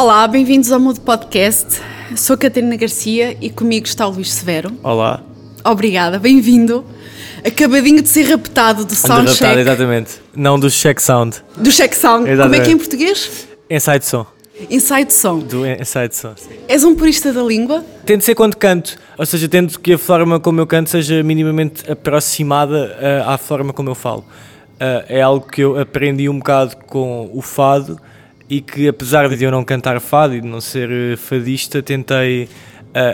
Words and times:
Olá, 0.00 0.26
bem-vindos 0.26 0.72
ao 0.72 0.80
Mudo 0.80 0.98
Podcast. 1.02 1.78
Sou 2.16 2.32
a 2.32 2.38
Catarina 2.38 2.74
Garcia 2.74 3.36
e 3.38 3.50
comigo 3.50 3.84
está 3.84 4.06
o 4.08 4.10
Luís 4.10 4.32
Severo. 4.32 4.72
Olá. 4.82 5.22
Obrigada, 5.62 6.18
bem-vindo. 6.18 6.86
Acabadinho 7.46 8.00
de 8.00 8.08
ser 8.08 8.22
raptado 8.22 8.86
do 8.86 8.94
Soundcheck. 8.94 9.42
Raptado, 9.42 9.60
exatamente. 9.60 10.12
Não 10.34 10.58
do 10.58 10.70
Check 10.70 10.98
Sound. 11.00 11.44
Do 11.54 11.70
Check 11.70 11.92
Sound. 11.92 12.30
Exatamente. 12.30 12.42
Como 12.42 12.54
é 12.54 12.60
que 12.64 12.70
é 12.70 12.72
em 12.72 12.78
português? 12.78 13.46
Inside 13.68 14.06
Som. 14.06 14.26
Inside 14.70 15.12
Sound. 15.12 15.44
Do 15.44 15.66
Inside 15.66 16.16
Som. 16.16 16.32
Sim. 16.34 16.48
És 16.66 16.82
um 16.82 16.94
purista 16.94 17.30
da 17.30 17.42
língua? 17.42 17.84
Tento 18.06 18.24
ser 18.24 18.34
quando 18.34 18.56
canto, 18.56 18.96
ou 19.18 19.26
seja, 19.26 19.50
tento 19.50 19.78
que 19.78 19.92
a 19.92 19.98
forma 19.98 20.40
como 20.40 20.62
eu 20.62 20.66
canto 20.66 20.88
seja 20.88 21.22
minimamente 21.22 21.92
aproximada 21.92 22.96
uh, 23.26 23.28
à 23.28 23.36
forma 23.36 23.70
como 23.74 23.90
eu 23.90 23.94
falo. 23.94 24.20
Uh, 24.76 25.04
é 25.10 25.20
algo 25.20 25.46
que 25.46 25.60
eu 25.60 25.78
aprendi 25.78 26.26
um 26.26 26.38
bocado 26.38 26.74
com 26.86 27.30
o 27.34 27.42
fado 27.42 28.00
e 28.50 28.60
que, 28.60 28.88
apesar 28.88 29.28
de 29.28 29.44
eu 29.44 29.50
não 29.50 29.64
cantar 29.64 30.00
fado 30.00 30.34
e 30.34 30.40
de 30.40 30.46
não 30.46 30.60
ser 30.60 30.90
uh, 30.90 31.16
fadista, 31.16 31.82
tentei 31.82 32.48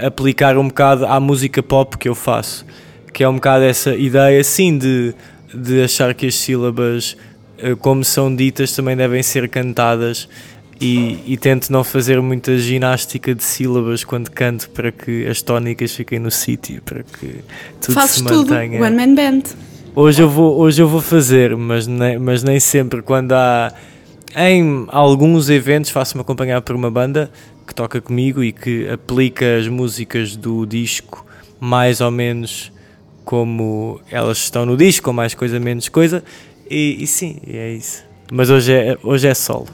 aplicar 0.07 0.57
um 0.57 0.69
bocado 0.69 1.05
à 1.05 1.21
música 1.21 1.63
pop 1.63 1.99
que 1.99 2.09
eu 2.09 2.15
faço. 2.15 2.65
Que 3.13 3.23
é 3.23 3.29
um 3.29 3.35
bocado 3.35 3.63
essa 3.63 3.95
ideia, 3.95 4.43
sim, 4.43 4.79
de, 4.79 5.15
de 5.53 5.83
achar 5.83 6.15
que 6.15 6.25
as 6.25 6.35
sílabas, 6.35 7.15
como 7.81 8.03
são 8.03 8.35
ditas, 8.35 8.73
também 8.73 8.97
devem 8.97 9.23
ser 9.23 9.51
cantadas 9.51 10.31
e, 10.81 11.19
e, 11.27 11.37
tento 11.37 11.71
não 11.71 11.83
fazer 11.83 12.21
muita 12.21 12.57
ginástica 12.59 13.35
de 13.35 13.43
sílabas 13.43 14.05
quando 14.05 14.31
canto 14.31 14.69
para 14.71 14.93
que 14.93 15.27
as 15.27 15.41
tónicas 15.41 15.93
fiquem 15.93 16.19
no 16.19 16.31
sítio, 16.31 16.83
para 16.83 17.03
que 17.03 17.41
tudo 17.81 17.95
Fazes 17.95 18.17
se 18.17 18.23
mantenha. 18.25 18.79
tudo, 18.79 18.85
one 18.85 18.97
man 18.97 19.15
band. 19.15 19.43
Hoje 19.95 20.23
eu 20.23 20.29
vou, 20.29 20.59
hoje 20.59 20.83
eu 20.83 20.89
vou 20.89 21.01
fazer, 21.01 21.57
mas 21.57 21.87
nem, 21.87 22.19
mas 22.19 22.43
nem 22.43 22.61
sempre. 22.61 23.01
Quando 23.01 23.33
há 23.33 23.73
em 24.35 24.87
alguns 24.89 25.49
eventos 25.49 25.91
faço-me 25.91 26.21
acompanhar 26.21 26.61
por 26.63 26.75
uma 26.75 26.91
banda 26.91 27.31
que 27.67 27.75
toca 27.75 28.01
comigo 28.01 28.43
e 28.43 28.53
que 28.53 28.89
aplica 28.89 29.57
as 29.59 29.69
músicas 29.69 30.37
do 30.37 30.67
disco 30.67 31.27
mais 31.61 32.01
ou 32.01 32.11
menos 32.11 32.73
como 33.25 34.01
elas 34.11 34.39
estão 34.39 34.65
no 34.65 34.77
disco, 34.77 35.13
mais 35.13 35.35
coisa, 35.35 35.59
menos 35.59 35.89
coisa. 35.89 36.23
E, 36.71 37.03
e 37.03 37.07
sim, 37.07 37.39
é 37.47 37.73
isso. 37.73 38.05
Mas 38.31 38.51
hoje 38.51 38.73
é, 38.73 38.99
hoje 39.03 39.27
é 39.27 39.35
solo. 39.35 39.67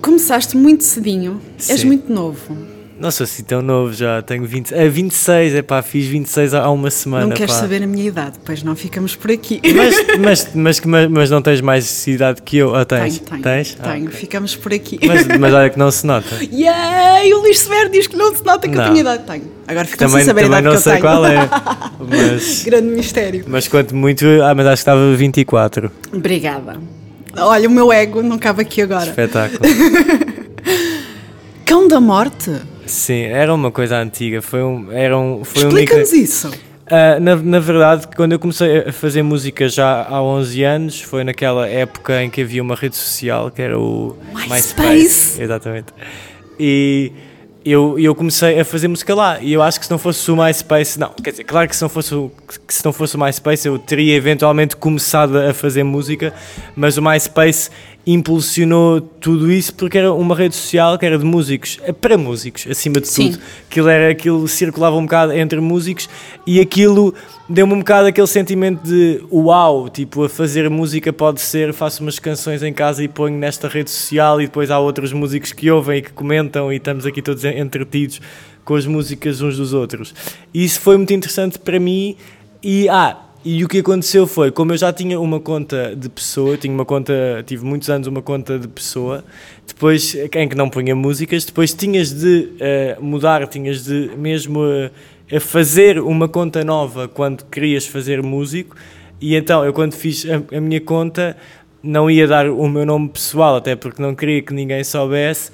Começaste 0.00 0.56
muito 0.56 0.84
cedinho, 0.84 1.40
Sim. 1.58 1.72
és 1.72 1.84
muito 1.84 2.12
novo. 2.12 2.56
Não 3.00 3.10
sou 3.10 3.24
assim 3.24 3.42
tão 3.42 3.62
novo 3.62 3.94
já, 3.94 4.20
tenho 4.20 4.44
20, 4.44 4.74
é 4.74 4.86
26, 4.86 5.54
é 5.54 5.62
pá, 5.62 5.80
fiz 5.80 6.04
26 6.06 6.52
há 6.52 6.70
uma 6.70 6.90
semana. 6.90 7.24
não 7.26 7.34
queres 7.34 7.54
pá. 7.54 7.60
saber 7.62 7.82
a 7.82 7.86
minha 7.86 8.06
idade, 8.06 8.38
pois 8.44 8.62
não 8.62 8.76
ficamos 8.76 9.16
por 9.16 9.30
aqui. 9.30 9.58
Mas, 9.74 9.94
mas, 10.54 10.80
mas, 10.84 11.08
mas, 11.10 11.30
não 11.30 11.40
tens 11.40 11.62
mais 11.62 12.06
idade 12.06 12.42
que 12.42 12.58
eu? 12.58 12.74
Ah, 12.74 12.84
tens? 12.84 13.18
Tenho, 13.18 13.30
tenho, 13.30 13.42
Tens? 13.42 13.76
Ah, 13.80 13.92
tenho, 13.92 14.04
ok. 14.06 14.16
ficamos 14.18 14.54
por 14.54 14.74
aqui. 14.74 15.00
mas, 15.02 15.26
mas 15.40 15.54
olha 15.54 15.70
que 15.70 15.78
não 15.78 15.90
se 15.90 16.06
nota. 16.06 16.28
Yay! 16.52 17.32
O 17.32 17.38
Luís 17.40 17.60
Severo 17.60 17.88
diz 17.88 18.06
que 18.06 18.16
não 18.16 18.34
se 18.36 18.44
nota 18.44 18.68
que 18.68 18.74
eu 18.74 18.78
Não. 18.78 18.84
tenho 18.88 18.98
idade. 18.98 19.24
Tenho. 19.24 19.44
Agora 19.66 19.86
ficam 19.86 20.06
Também, 20.08 20.24
sem 20.24 20.26
saber 20.34 20.42
a 20.42 20.46
idade 20.48 20.62
não 20.64 20.70
que 20.72 20.76
eu 20.76 20.80
sei 20.82 20.92
tenho. 20.92 21.02
qual 21.04 21.24
é. 21.24 21.48
Mas, 22.06 22.62
Grande 22.64 22.88
mistério. 22.88 23.44
mas 23.46 23.66
quanto 23.68 23.94
muito, 23.96 24.26
ah, 24.42 24.54
mas 24.54 24.66
acho 24.66 24.76
que 24.76 24.90
estava 24.90 25.14
24. 25.14 25.90
Obrigada. 26.12 26.76
Olha, 27.38 27.66
o 27.66 27.70
meu 27.70 27.90
ego 27.92 28.22
não 28.22 28.38
cabe 28.38 28.60
aqui 28.62 28.82
agora. 28.82 29.06
Espetáculo. 29.08 29.60
Cão 31.64 31.86
da 31.88 32.00
Morte? 32.00 32.50
Sim, 32.90 33.22
era 33.22 33.54
uma 33.54 33.70
coisa 33.70 33.96
antiga. 33.98 34.42
Foi 34.42 34.62
um, 34.62 34.90
era 34.92 35.16
um, 35.16 35.44
foi 35.44 35.64
um 35.64 35.68
Explica-nos 35.68 36.10
micro- 36.12 36.24
isso. 36.24 36.50
Ah, 36.92 37.20
na, 37.20 37.36
na 37.36 37.60
verdade, 37.60 38.08
quando 38.16 38.32
eu 38.32 38.38
comecei 38.40 38.78
a 38.88 38.92
fazer 38.92 39.22
música 39.22 39.68
já 39.68 40.02
há 40.08 40.20
11 40.20 40.62
anos, 40.64 41.00
foi 41.00 41.22
naquela 41.22 41.68
época 41.68 42.20
em 42.22 42.28
que 42.28 42.40
havia 42.42 42.60
uma 42.60 42.74
rede 42.74 42.96
social 42.96 43.48
que 43.50 43.62
era 43.62 43.78
o 43.78 44.16
MySpace. 44.48 45.40
Exatamente. 45.40 45.86
E 46.58 47.12
eu, 47.64 47.96
eu 47.98 48.12
comecei 48.14 48.58
a 48.58 48.64
fazer 48.64 48.88
música 48.88 49.14
lá. 49.14 49.38
E 49.40 49.52
eu 49.52 49.62
acho 49.62 49.78
que 49.78 49.86
se 49.86 49.90
não 49.92 49.98
fosse 49.98 50.28
o 50.32 50.36
MySpace, 50.36 50.98
não, 50.98 51.10
quer 51.10 51.30
dizer, 51.30 51.44
claro 51.44 51.68
que 51.68 51.76
se 51.76 51.82
não 51.82 51.88
fosse 51.88 52.12
o, 52.12 52.30
que 52.66 52.74
se 52.74 52.84
não 52.84 52.92
fosse 52.92 53.14
o 53.16 53.20
MySpace 53.20 53.68
eu 53.68 53.78
teria 53.78 54.16
eventualmente 54.16 54.74
começado 54.74 55.38
a 55.38 55.54
fazer 55.54 55.84
música, 55.84 56.34
mas 56.74 56.96
o 56.98 57.02
MySpace 57.02 57.70
impulsionou 58.06 59.00
tudo 59.00 59.50
isso 59.52 59.74
porque 59.74 59.98
era 59.98 60.12
uma 60.12 60.34
rede 60.34 60.54
social 60.56 60.98
que 60.98 61.04
era 61.04 61.18
de 61.18 61.24
músicos, 61.24 61.78
eh, 61.82 61.92
para 61.92 62.16
músicos, 62.16 62.66
acima 62.68 63.00
de 63.00 63.08
Sim. 63.08 63.32
tudo. 63.32 63.42
Aquilo, 63.70 63.88
era, 63.88 64.10
aquilo 64.10 64.48
circulava 64.48 64.96
um 64.96 65.02
bocado 65.02 65.32
entre 65.32 65.60
músicos 65.60 66.08
e 66.46 66.60
aquilo 66.60 67.14
deu-me 67.48 67.74
um 67.74 67.78
bocado 67.78 68.08
aquele 68.08 68.26
sentimento 68.26 68.82
de 68.82 69.22
uau, 69.30 69.88
tipo, 69.88 70.24
a 70.24 70.28
fazer 70.28 70.70
música 70.70 71.12
pode 71.12 71.40
ser, 71.40 71.72
faço 71.72 72.02
umas 72.02 72.18
canções 72.18 72.62
em 72.62 72.72
casa 72.72 73.02
e 73.04 73.08
ponho 73.08 73.36
nesta 73.36 73.68
rede 73.68 73.90
social 73.90 74.40
e 74.40 74.46
depois 74.46 74.70
há 74.70 74.78
outros 74.78 75.12
músicos 75.12 75.52
que 75.52 75.70
ouvem 75.70 75.98
e 75.98 76.02
que 76.02 76.12
comentam 76.12 76.72
e 76.72 76.76
estamos 76.76 77.04
aqui 77.04 77.20
todos 77.20 77.44
entretidos 77.44 78.20
com 78.64 78.74
as 78.74 78.86
músicas 78.86 79.40
uns 79.40 79.56
dos 79.56 79.72
outros. 79.72 80.14
E 80.54 80.64
isso 80.64 80.80
foi 80.80 80.96
muito 80.96 81.12
interessante 81.12 81.58
para 81.58 81.78
mim 81.78 82.16
e, 82.62 82.88
ah, 82.88 83.16
e 83.42 83.64
o 83.64 83.68
que 83.68 83.78
aconteceu 83.78 84.26
foi, 84.26 84.50
como 84.50 84.72
eu 84.72 84.76
já 84.76 84.92
tinha 84.92 85.18
uma 85.18 85.40
conta 85.40 85.96
de 85.96 86.10
pessoa, 86.10 86.58
tinha 86.58 86.74
uma 86.74 86.84
conta, 86.84 87.42
tive 87.46 87.64
muitos 87.64 87.88
anos 87.88 88.06
uma 88.06 88.20
conta 88.20 88.58
de 88.58 88.68
pessoa, 88.68 89.24
depois 89.66 90.14
em 90.14 90.48
que 90.48 90.54
não 90.54 90.68
punha 90.68 90.94
músicas, 90.94 91.46
depois 91.46 91.72
tinhas 91.72 92.12
de 92.12 92.52
eh, 92.60 92.98
mudar, 93.00 93.46
tinhas 93.48 93.84
de 93.84 94.10
mesmo 94.18 94.62
eh, 94.66 94.90
a 95.34 95.40
fazer 95.40 95.98
uma 96.00 96.28
conta 96.28 96.62
nova 96.62 97.08
quando 97.08 97.44
querias 97.46 97.86
fazer 97.86 98.22
músico, 98.22 98.76
e 99.18 99.34
então 99.34 99.64
eu 99.64 99.72
quando 99.72 99.94
fiz 99.94 100.26
a, 100.28 100.56
a 100.56 100.60
minha 100.60 100.80
conta 100.80 101.34
não 101.82 102.10
ia 102.10 102.26
dar 102.26 102.46
o 102.46 102.68
meu 102.68 102.84
nome 102.84 103.08
pessoal, 103.08 103.56
até 103.56 103.74
porque 103.74 104.02
não 104.02 104.14
queria 104.14 104.42
que 104.42 104.52
ninguém 104.52 104.84
soubesse, 104.84 105.50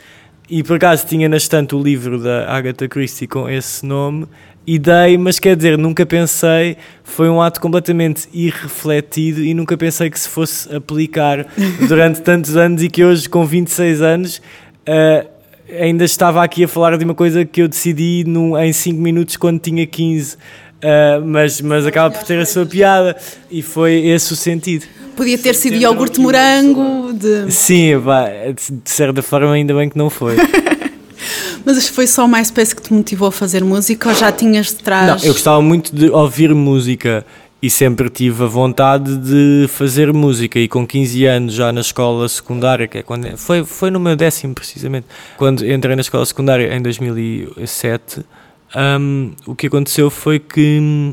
e 0.51 0.61
por 0.65 0.77
acaso 0.77 1.07
tinha 1.07 1.29
na 1.29 1.37
estante 1.37 1.77
o 1.77 1.81
livro 1.81 2.19
da 2.21 2.53
Agatha 2.53 2.89
Christie 2.89 3.29
com 3.29 3.49
esse 3.49 3.87
nome 3.87 4.27
e 4.67 4.79
dei, 4.79 5.17
mas 5.17 5.39
quer 5.39 5.55
dizer, 5.57 5.79
nunca 5.79 6.05
pensei, 6.05 6.77
foi 7.05 7.29
um 7.29 7.41
ato 7.41 7.61
completamente 7.61 8.29
irrefletido 8.33 9.45
e 9.45 9.55
nunca 9.55 9.77
pensei 9.77 10.11
que 10.11 10.19
se 10.19 10.29
fosse 10.29 10.75
aplicar 10.75 11.47
durante 11.87 12.21
tantos 12.23 12.57
anos 12.57 12.83
e 12.83 12.89
que 12.89 13.05
hoje, 13.05 13.29
com 13.29 13.47
26 13.47 14.03
anos, 14.03 14.43
eh, 14.85 15.27
ainda 15.81 16.05
estava 16.05 16.43
aqui 16.43 16.65
a 16.65 16.69
falar 16.69 16.99
de 16.99 17.05
uma 17.05 17.15
coisa 17.15 17.45
que 17.45 17.63
eu 17.63 17.69
decidi 17.69 18.25
num, 18.27 18.59
em 18.59 18.73
5 18.73 19.01
minutos 19.01 19.37
quando 19.37 19.61
tinha 19.61 19.87
15. 19.87 20.37
eh, 20.83 21.21
mas, 21.25 21.61
mas 21.61 21.87
acaba 21.87 22.11
por 22.11 22.25
ter 22.25 22.39
a 22.41 22.47
sua 22.47 22.67
piada 22.67 23.17
e 23.49 23.63
foi 23.63 23.95
esse 24.07 24.33
o 24.33 24.37
sentido. 24.37 24.85
Podia 25.17 25.39
ter 25.39 25.55
sido 25.55 25.77
iogurte 25.77 26.21
morango, 26.21 27.13
de... 27.15 27.51
Sim, 27.51 27.99
pá, 28.05 28.29
de 28.53 28.91
certa 28.91 29.23
forma 29.23 29.53
ainda 29.53 29.73
bem 29.75 29.89
que 29.89 29.97
não 29.97 30.11
foi. 30.11 30.37
mas 31.67 31.89
foi 31.89 32.07
só 32.07 32.25
o 32.25 32.29
MySpace 32.29 32.77
que 32.77 32.81
te 32.81 32.93
motivou 32.93 33.27
a 33.27 33.33
fazer 33.33 33.65
música 33.65 34.09
ou 34.09 34.15
já 34.15 34.31
tinhas 34.31 34.69
de 34.69 34.77
trás? 34.77 35.21
Não, 35.21 35.29
eu 35.29 35.33
gostava 35.33 35.61
muito 35.61 35.95
de 35.95 36.09
ouvir 36.09 36.55
música 36.55 37.27
e 37.61 37.69
sempre 37.69 38.09
tive 38.09 38.45
a 38.45 38.47
vontade 38.47 39.17
de 39.17 39.67
fazer 39.69 40.13
música 40.13 40.61
e 40.61 40.69
com 40.69 40.87
15 40.87 41.25
anos 41.25 41.55
já 41.55 41.73
na 41.73 41.81
escola 41.81 42.29
secundária, 42.29 42.87
que 42.87 42.99
é 42.99 43.03
quando 43.03 43.37
foi, 43.37 43.65
foi 43.65 43.91
no 43.91 43.99
meu 43.99 44.15
décimo 44.15 44.55
precisamente, 44.55 45.07
quando 45.37 45.69
entrei 45.69 45.97
na 45.97 46.03
escola 46.03 46.25
secundária 46.25 46.73
em 46.73 46.81
2007, 46.81 48.25
hum, 49.01 49.33
o 49.45 49.57
que 49.57 49.67
aconteceu 49.67 50.09
foi 50.09 50.39
que 50.39 51.13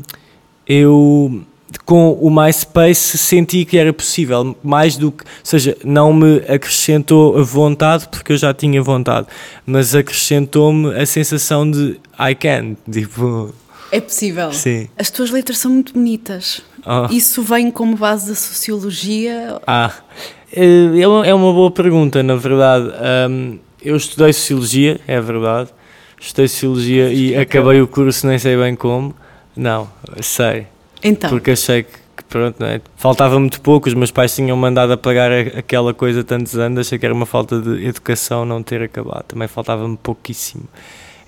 eu 0.68 1.42
com 1.84 2.12
o 2.12 2.30
MySpace 2.30 3.18
senti 3.18 3.64
que 3.64 3.76
era 3.76 3.92
possível, 3.92 4.56
mais 4.62 4.96
do 4.96 5.12
que, 5.12 5.24
ou 5.24 5.30
seja, 5.42 5.76
não 5.84 6.12
me 6.12 6.38
acrescentou 6.48 7.38
a 7.38 7.42
vontade, 7.42 8.08
porque 8.08 8.32
eu 8.32 8.36
já 8.36 8.52
tinha 8.54 8.82
vontade, 8.82 9.26
mas 9.66 9.94
acrescentou-me 9.94 10.94
a 10.94 11.04
sensação 11.06 11.70
de 11.70 12.00
I 12.18 12.34
can, 12.34 12.76
tipo, 12.90 13.54
É 13.90 14.00
possível. 14.00 14.52
Sim. 14.52 14.88
As 14.98 15.10
tuas 15.10 15.30
letras 15.30 15.58
são 15.58 15.70
muito 15.70 15.92
bonitas. 15.92 16.62
Oh. 16.86 17.12
Isso 17.12 17.42
vem 17.42 17.70
como 17.70 17.96
base 17.96 18.28
da 18.28 18.34
sociologia? 18.34 19.60
Ah, 19.66 19.92
eh, 20.52 21.00
é 21.00 21.08
uma 21.08 21.26
é 21.26 21.34
uma 21.34 21.52
boa 21.52 21.70
pergunta, 21.70 22.22
na 22.22 22.36
verdade. 22.36 22.92
Eu 23.82 23.96
estudei 23.96 24.32
Sociologia, 24.32 25.00
é 25.06 25.20
verdade. 25.20 25.70
Estudei 26.18 26.48
Sociologia 26.48 27.12
e 27.12 27.36
acabei 27.36 27.82
o 27.82 27.86
curso, 27.86 28.26
nem 28.26 28.38
sei 28.38 28.56
bem 28.56 28.74
como. 28.74 29.14
Não, 29.54 29.88
sei. 30.22 30.66
Então, 31.04 31.28
Porque 31.28 31.50
achei 31.50 31.82
que, 31.82 31.92
que 32.16 32.24
pronto, 32.24 32.56
não 32.58 32.66
é? 32.66 32.80
faltava 32.96 33.38
muito 33.38 33.60
pouco. 33.60 33.88
Os 33.88 33.94
meus 33.94 34.10
pais 34.10 34.34
tinham 34.34 34.56
mandado 34.56 34.94
a 34.94 34.96
pagar 34.96 35.30
aquela 35.30 35.92
coisa 35.92 36.24
tantos 36.24 36.56
anos. 36.56 36.86
Achei 36.86 36.98
que 36.98 37.04
era 37.04 37.14
uma 37.14 37.26
falta 37.26 37.60
de 37.60 37.86
educação 37.86 38.46
não 38.46 38.62
ter 38.62 38.82
acabado. 38.82 39.24
Também 39.24 39.46
faltava-me 39.46 39.98
pouquíssimo. 39.98 40.64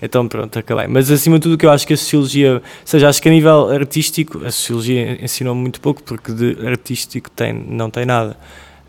Então 0.00 0.26
pronto, 0.26 0.58
acabei. 0.58 0.87
Mas 0.87 1.11
acima 1.11 1.38
de 1.38 1.43
tudo 1.43 1.58
que 1.58 1.67
eu 1.67 1.70
acho 1.70 1.87
que 1.87 1.93
a 1.93 1.96
Sociologia, 1.96 2.55
ou 2.55 2.62
seja, 2.84 3.08
acho 3.08 3.20
que 3.20 3.28
a 3.28 3.32
nível 3.32 3.70
artístico, 3.70 4.44
a 4.44 4.50
Sociologia 4.50 5.23
ensinou-me 5.23 5.61
muito 5.61 5.81
pouco 5.81 6.02
porque 6.02 6.32
de 6.32 6.56
artístico 6.67 7.31
tem, 7.31 7.52
não 7.52 7.90
tem 7.90 8.05
nada. 8.05 8.37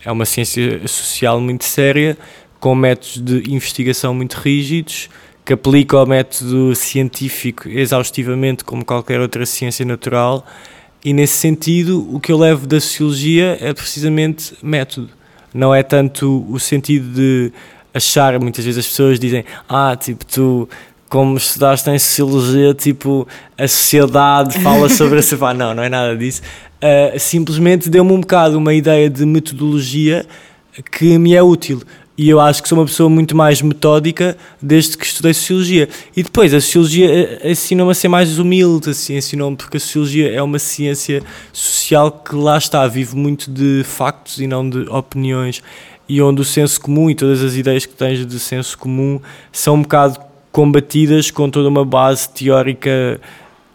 É 0.03 0.11
uma 0.11 0.25
ciência 0.25 0.85
social 0.87 1.39
muito 1.39 1.65
séria, 1.65 2.17
com 2.59 2.75
métodos 2.75 3.21
de 3.21 3.51
investigação 3.51 4.13
muito 4.13 4.35
rígidos, 4.35 5.09
que 5.45 5.53
aplica 5.53 5.97
o 5.97 6.05
método 6.05 6.75
científico 6.75 7.69
exaustivamente 7.69 8.65
como 8.65 8.83
qualquer 8.83 9.19
outra 9.21 9.45
ciência 9.45 9.85
natural 9.85 10.45
e 11.03 11.13
nesse 11.13 11.37
sentido 11.37 12.07
o 12.13 12.19
que 12.19 12.31
eu 12.31 12.37
levo 12.37 12.65
da 12.65 12.79
sociologia 12.79 13.57
é 13.61 13.73
precisamente 13.73 14.53
método 14.61 15.17
não 15.53 15.73
é 15.73 15.81
tanto 15.81 16.45
o 16.49 16.59
sentido 16.59 17.13
de 17.13 17.51
achar, 17.93 18.39
muitas 18.39 18.63
vezes 18.63 18.79
as 18.79 18.87
pessoas 18.87 19.19
dizem, 19.19 19.43
ah, 19.67 19.95
tipo, 19.99 20.25
tu 20.25 20.69
como 21.09 21.37
estudaste 21.37 21.89
em 21.89 21.97
Sociologia, 21.97 22.73
tipo, 22.73 23.27
a 23.57 23.67
sociedade 23.67 24.59
fala 24.59 24.89
sobre 24.89 25.19
essa. 25.19 25.37
Pá, 25.37 25.53
não, 25.53 25.73
não 25.73 25.81
é 25.81 25.89
nada 25.89 26.15
disso. 26.15 26.41
Uh, 26.77 27.17
simplesmente 27.17 27.89
deu-me 27.89 28.11
um 28.11 28.19
bocado 28.19 28.57
uma 28.57 28.73
ideia 28.73 29.09
de 29.09 29.25
metodologia 29.25 30.25
que 30.91 31.17
me 31.17 31.33
é 31.33 31.41
útil. 31.41 31.81
E 32.17 32.29
eu 32.29 32.39
acho 32.39 32.63
que 32.63 32.67
sou 32.67 32.79
uma 32.79 32.85
pessoa 32.85 33.09
muito 33.09 33.37
mais 33.37 33.61
metódica 33.61 34.35
desde 34.59 34.97
que 34.97 35.05
estudei 35.05 35.35
Sociologia. 35.35 35.87
E 36.15 36.23
depois, 36.23 36.51
a 36.51 36.59
Sociologia 36.59 37.39
ensinou-me 37.43 37.91
a 37.91 37.95
ser 37.95 38.07
mais 38.07 38.39
humilde, 38.39 38.89
assim, 38.89 39.17
ensinou-me 39.17 39.55
porque 39.55 39.77
a 39.77 39.79
Sociologia 39.79 40.31
é 40.33 40.41
uma 40.41 40.57
ciência 40.57 41.21
social 41.53 42.11
que 42.11 42.33
lá 42.33 42.57
está, 42.57 42.87
vive 42.87 43.15
muito 43.15 43.51
de 43.51 43.83
factos 43.83 44.39
e 44.39 44.47
não 44.47 44.67
de 44.67 44.89
opiniões. 44.89 45.61
E 46.09 46.19
onde 46.19 46.41
o 46.41 46.45
senso 46.45 46.81
comum 46.81 47.07
e 47.07 47.13
todas 47.13 47.43
as 47.43 47.55
ideias 47.55 47.85
que 47.85 47.93
tens 47.93 48.25
de 48.25 48.39
senso 48.39 48.75
comum 48.77 49.21
são 49.51 49.75
um 49.75 49.81
bocado 49.83 50.19
combatidas 50.51 51.29
com 51.29 51.49
toda 51.51 51.69
uma 51.69 51.85
base 51.85 52.29
teórica 52.29 53.21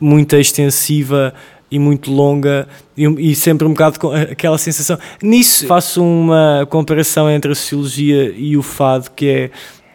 muito 0.00 0.34
extensiva 0.34 1.32
e 1.72 1.78
muito 1.78 2.12
longa 2.12 2.68
e, 2.94 3.06
e, 3.30 3.34
sempre 3.34 3.66
um 3.66 3.70
bocado 3.70 3.98
com 3.98 4.12
aquela 4.12 4.58
sensação. 4.58 4.98
Nisso 5.22 5.66
faço 5.66 6.04
uma 6.04 6.66
comparação 6.68 7.30
entre 7.30 7.50
a 7.50 7.54
sociologia 7.54 8.30
e 8.36 8.58
o 8.58 8.62
fado, 8.62 9.10
que 9.10 9.50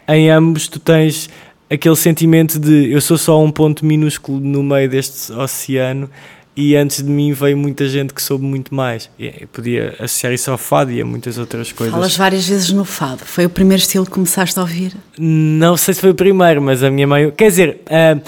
é 0.08 0.16
em 0.16 0.32
ambos 0.32 0.68
tu 0.68 0.80
tens 0.80 1.30
aquele 1.70 1.96
sentimento 1.96 2.58
de 2.58 2.92
eu 2.92 3.00
sou 3.00 3.18
só 3.18 3.40
um 3.40 3.52
ponto 3.52 3.86
minúsculo 3.86 4.40
no 4.40 4.64
meio 4.64 4.90
deste 4.90 5.32
oceano 5.32 6.10
e 6.56 6.76
antes 6.76 7.04
de 7.04 7.10
mim 7.12 7.32
veio 7.32 7.56
muita 7.56 7.88
gente 7.88 8.12
que 8.12 8.22
soube 8.24 8.44
muito 8.44 8.74
mais. 8.74 9.08
Eu 9.20 9.48
podia 9.54 9.94
associar 10.00 10.34
isso 10.34 10.50
ao 10.50 10.58
fado 10.58 10.92
e 10.92 11.00
a 11.00 11.06
muitas 11.06 11.38
outras 11.38 11.72
coisas. 11.72 11.94
Falas 11.94 12.18
várias 12.18 12.48
vezes 12.48 12.72
no 12.72 12.84
fado. 12.84 13.24
Foi 13.24 13.46
o 13.46 13.50
primeiro 13.52 13.80
estilo 13.80 14.04
que 14.04 14.12
começaste 14.12 14.58
a 14.58 14.64
ouvir? 14.64 14.94
Não 15.20 15.78
sei 15.78 15.94
se 15.94 16.02
foi 16.02 16.10
o 16.10 16.16
primeiro, 16.16 16.60
mas 16.60 16.82
a 16.82 16.90
minha 16.90 17.06
mãe. 17.06 17.30
Quer 17.30 17.50
dizer, 17.50 17.82
uh, 17.86 18.20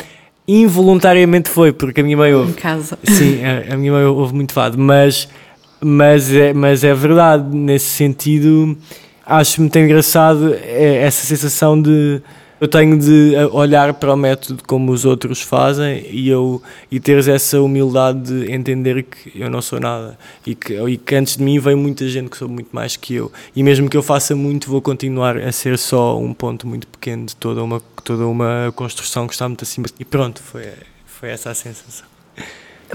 involuntariamente 0.50 1.48
foi, 1.48 1.72
porque 1.72 2.02
a 2.02 2.04
minha 2.04 2.18
mãe 2.18 2.34
ouve. 2.34 2.52
Em 2.52 2.56
casa. 2.56 2.98
Sim, 3.04 3.42
a, 3.44 3.76
a 3.76 3.78
minha 3.78 3.92
mãe 3.92 4.04
ouve 4.06 4.34
muito 4.34 4.52
fado, 4.52 4.80
mas, 4.80 5.28
mas, 5.80 6.34
é, 6.34 6.54
mas 6.54 6.84
é 6.84 6.94
verdade, 6.94 7.56
nesse 7.56 7.86
sentido, 7.86 8.76
acho 9.26 9.62
muito 9.62 9.78
engraçado 9.78 10.56
é, 10.56 11.04
essa 11.04 11.26
sensação 11.26 11.80
de 11.80 12.20
eu 12.60 12.68
tenho 12.68 12.98
de 12.98 13.36
olhar 13.52 13.94
para 13.94 14.14
o 14.14 14.18
método 14.18 14.64
como 14.66 14.92
os 14.92 15.06
outros 15.06 15.42
fazem 15.42 16.06
e 16.10 16.30
eu 16.30 16.62
e 16.92 17.00
teres 17.00 17.28
essa 17.28 17.62
humildade 17.62 18.22
de 18.22 18.52
entender 18.52 19.04
que 19.04 19.32
eu 19.40 19.50
não 19.50 19.62
sou 19.62 19.80
nada 19.80 20.18
e 20.46 20.54
que, 20.54 20.74
e 20.74 20.98
que 20.98 21.16
antes 21.16 21.38
de 21.38 21.44
mim 21.44 21.60
vem 21.60 21.76
muita 21.76 22.08
gente 22.08 22.30
que 22.30 22.38
sou 22.38 22.50
muito 22.50 22.70
mais 22.72 22.96
que 22.96 23.16
eu. 23.16 23.32
E 23.56 23.64
mesmo 23.64 23.90
que 23.90 23.96
eu 23.96 24.04
faça 24.04 24.36
muito 24.36 24.70
vou 24.70 24.82
continuar 24.82 25.38
a 25.38 25.52
ser 25.52 25.78
só 25.78 26.20
um 26.20 26.34
ponto 26.34 26.68
muito 26.68 26.88
pequeno 26.88 27.26
de 27.26 27.36
toda 27.36 27.64
uma 27.64 27.82
toda 28.04 28.26
uma 28.28 28.74
construção 28.76 29.28
que 29.28 29.34
está 29.34 29.48
muito 29.48 29.64
acima 29.64 29.88
e 30.00 30.06
pronto 30.06 30.42
foi 30.42 30.66
foi 31.06 31.30
essa 31.30 31.52
a 31.52 31.56
sensação. 31.56 32.08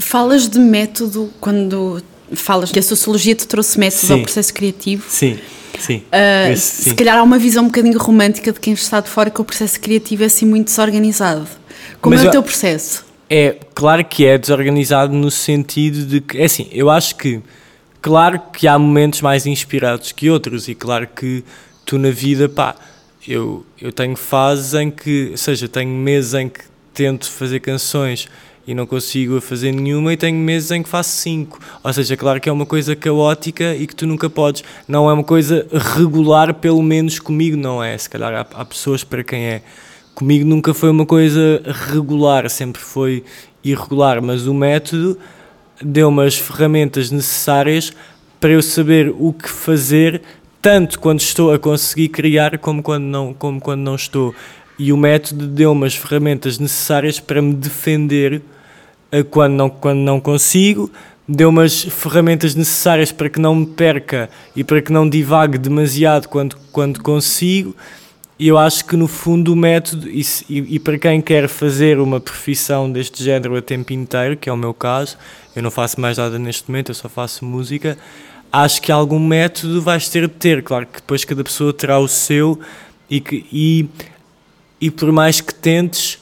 Falas 0.01 0.49
de 0.49 0.59
método 0.59 1.31
quando 1.41 2.03
falas 2.37 2.71
que 2.73 2.79
a 2.79 2.83
sociologia 2.83 3.35
te 3.35 3.47
trouxe 3.47 3.79
método 3.79 4.07
sim. 4.07 4.13
ao 4.13 4.21
processo 4.21 4.53
criativo 4.53 5.05
sim 5.09 5.39
Sim, 5.79 6.03
uh, 6.13 6.53
esse, 6.53 6.83
sim. 6.83 6.91
Se 6.91 6.95
calhar 6.95 7.19
há 7.19 7.23
uma 7.23 7.39
visão 7.39 7.65
um 7.65 7.67
bocadinho 7.67 7.99
romântica 7.99 8.53
de 8.53 8.61
quem 8.61 8.73
está 8.75 9.01
de 9.01 9.09
fora 9.09 9.31
que 9.31 9.41
o 9.41 9.45
processo 9.45 9.81
criativo 9.81 10.23
é 10.23 10.27
assim 10.27 10.47
muito 10.47 10.67
desorganizado. 10.67 11.47
Como 12.01 12.15
Mas 12.15 12.25
é 12.25 12.29
o 12.29 12.31
teu 12.31 12.43
processo? 12.43 13.05
É, 13.29 13.57
claro 13.75 14.05
que 14.05 14.27
é 14.27 14.39
desorganizado 14.39 15.13
no 15.13 15.31
sentido 15.31 16.05
de 16.07 16.21
que, 16.21 16.39
é 16.39 16.45
assim, 16.45 16.69
eu 16.71 16.91
acho 16.91 17.17
que, 17.17 17.41
claro 18.01 18.41
que 18.53 18.69
há 18.69 18.79
momentos 18.79 19.21
mais 19.21 19.47
inspirados 19.47 20.13
que 20.13 20.31
outros 20.31 20.69
e 20.69 20.75
claro 20.75 21.09
que 21.09 21.43
tu 21.85 21.99
na 21.99 22.11
vida, 22.11 22.49
pá, 22.49 22.77
eu, 23.27 23.65
eu 23.81 23.91
tenho 23.91 24.17
fases 24.17 24.75
em 24.75 24.91
que, 24.91 25.29
ou 25.33 25.37
seja, 25.37 25.69
tenho 25.69 25.91
meses 25.91 26.35
em 26.35 26.49
que 26.49 26.61
tento 26.93 27.31
fazer 27.31 27.61
canções 27.61 28.29
e 28.67 28.75
não 28.75 28.87
consigo 28.87 29.41
fazer 29.41 29.73
nenhuma 29.73 30.13
e 30.13 30.17
tenho 30.17 30.39
meses 30.39 30.71
em 30.71 30.83
que 30.83 30.89
faço 30.89 31.17
cinco. 31.17 31.59
Ou 31.83 31.93
seja, 31.93 32.17
claro 32.17 32.41
que 32.41 32.49
é 32.49 32.53
uma 32.53 32.67
coisa 32.67 32.97
caótica 32.97 33.75
e 33.75 33.87
que 33.87 33.95
tu 33.95 34.07
nunca 34.07 34.31
podes. 34.31 34.65
Não 34.89 35.09
é 35.09 35.13
uma 35.13 35.25
coisa 35.25 35.67
regular, 35.73 36.55
pelo 36.55 36.83
menos 36.83 37.19
comigo 37.19 37.57
não 37.57 37.83
é. 37.83 37.97
Se 37.99 38.09
calhar 38.09 38.33
há, 38.35 38.41
há 38.41 38.65
pessoas 38.65 39.05
para 39.05 39.23
quem 39.23 39.45
é. 39.45 39.63
Comigo 40.15 40.47
nunca 40.47 40.73
foi 40.73 40.91
uma 40.91 41.05
coisa 41.05 41.63
regular, 41.91 42.49
sempre 42.49 42.81
foi 42.81 43.25
irregular, 43.65 44.23
mas 44.23 44.47
o 44.47 44.55
método 44.55 45.19
deu-me 45.83 46.25
as 46.25 46.37
ferramentas 46.37 47.11
necessárias 47.11 47.93
para 48.39 48.51
eu 48.51 48.63
saber 48.63 49.13
o 49.19 49.33
que 49.33 49.49
fazer, 49.49 50.23
tanto 50.63 51.01
quando 51.01 51.21
estou 51.21 51.53
a 51.53 51.59
conseguir 51.59 52.09
criar 52.09 52.59
como 52.59 52.83
quando 52.83 53.05
não, 53.05 53.35
como 53.35 53.61
quando 53.61 53.81
não 53.81 53.95
estou. 53.95 54.35
E 54.79 54.93
o 54.93 54.97
método 54.97 55.47
deu-me 55.47 55.87
as 55.87 55.95
ferramentas 55.95 56.59
necessárias 56.59 57.19
para 57.19 57.41
me 57.41 57.55
defender 57.55 58.43
quando 59.23 59.53
não, 59.55 59.71
quando 59.71 59.99
não 59.99 60.21
consigo, 60.21 60.91
deu-me 61.29 61.63
as 61.63 61.83
ferramentas 61.83 62.55
necessárias 62.55 63.13
para 63.13 63.29
que 63.29 63.41
não 63.41 63.55
me 63.55 63.67
perca 63.67 64.29
e 64.55 64.63
para 64.63 64.83
que 64.83 64.93
não 64.93 65.09
divague 65.09 65.59
demasiado 65.59 66.29
quando, 66.29 66.57
quando 66.73 67.03
consigo. 67.03 67.75
E 68.39 68.49
eu 68.49 68.59
acho 68.59 68.85
que 68.85 68.97
no 68.97 69.07
fundo 69.07 69.53
o 69.53 69.57
método, 69.57 70.09
e, 70.09 70.21
e, 70.49 70.75
e, 70.75 70.79
para 70.81 70.99
quem 70.99 71.21
quer 71.21 71.49
fazer 71.49 72.01
uma 72.01 72.19
profissão 72.19 72.91
deste 72.91 73.23
género 73.23 73.57
a 73.57 73.63
tempo 73.63 73.93
inteiro, 73.93 74.37
que 74.37 74.49
é 74.49 74.53
o 74.53 74.57
meu 74.57 74.75
caso, 74.75 75.17
eu 75.55 75.63
não 75.63 75.71
faço 75.71 76.01
mais 76.01 76.19
nada 76.19 76.37
neste 76.37 76.69
momento, 76.69 76.91
eu 76.91 76.95
só 76.97 77.09
faço 77.09 77.45
música, 77.45 77.97
acho 78.53 78.83
que 78.83 78.91
algum 78.91 79.21
método 79.21 79.81
vais 79.81 80.09
ter 80.09 80.23
de 80.23 80.35
ter. 80.35 80.65
Claro 80.65 80.87
que 80.87 81.01
depois 81.01 81.25
cada 81.25 81.45
pessoa 81.45 81.73
terá 81.73 81.99
o 81.99 82.09
seu 82.09 82.59
e, 83.09 83.21
que, 83.21 83.47
e, 83.53 83.89
e 84.81 84.91
por 84.91 85.13
mais 85.13 85.41
que 85.41 85.55
tentes, 85.55 86.19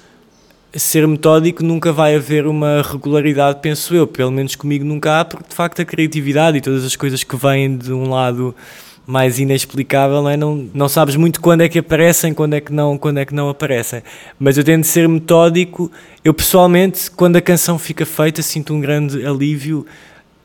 ser 0.74 1.06
metódico 1.06 1.62
nunca 1.62 1.92
vai 1.92 2.14
haver 2.14 2.46
uma 2.46 2.82
regularidade, 2.82 3.60
penso 3.60 3.94
eu, 3.94 4.06
pelo 4.06 4.30
menos 4.30 4.54
comigo 4.54 4.84
nunca 4.84 5.20
há, 5.20 5.24
porque 5.24 5.48
de 5.48 5.54
facto 5.54 5.82
a 5.82 5.84
criatividade 5.84 6.58
e 6.58 6.60
todas 6.60 6.84
as 6.84 6.96
coisas 6.96 7.22
que 7.22 7.36
vêm 7.36 7.76
de 7.76 7.92
um 7.92 8.08
lado 8.08 8.54
mais 9.06 9.38
inexplicável, 9.38 10.22
não, 10.22 10.30
é? 10.30 10.36
não, 10.36 10.68
não 10.72 10.88
sabes 10.88 11.16
muito 11.16 11.40
quando 11.40 11.62
é 11.62 11.68
que 11.68 11.78
aparecem, 11.78 12.32
quando 12.32 12.54
é 12.54 12.60
que 12.60 12.72
não, 12.72 12.96
quando 12.96 13.18
é 13.18 13.24
que 13.24 13.34
não 13.34 13.48
aparecem. 13.48 14.02
Mas 14.38 14.56
eu 14.56 14.64
tento 14.64 14.84
ser 14.84 15.08
metódico. 15.08 15.90
Eu 16.24 16.32
pessoalmente, 16.32 17.10
quando 17.10 17.36
a 17.36 17.40
canção 17.40 17.78
fica 17.78 18.06
feita, 18.06 18.40
sinto 18.42 18.72
um 18.72 18.80
grande 18.80 19.26
alívio 19.26 19.84